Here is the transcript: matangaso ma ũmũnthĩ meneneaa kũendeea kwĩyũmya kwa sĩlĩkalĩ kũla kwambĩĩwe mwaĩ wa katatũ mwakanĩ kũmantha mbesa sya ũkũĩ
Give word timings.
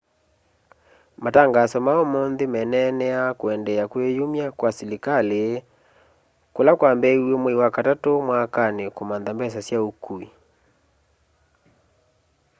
matangaso 1.23 1.77
ma 1.85 1.93
ũmũnthĩ 2.03 2.45
meneneaa 2.55 3.29
kũendeea 3.39 3.83
kwĩyũmya 3.91 4.47
kwa 4.59 4.69
sĩlĩkalĩ 4.77 5.43
kũla 6.53 6.71
kwambĩĩwe 6.79 7.33
mwaĩ 7.41 7.57
wa 7.61 7.69
katatũ 7.75 8.11
mwakanĩ 8.27 8.85
kũmantha 8.95 9.31
mbesa 9.35 9.59
sya 9.67 9.79
ũkũĩ 9.89 10.25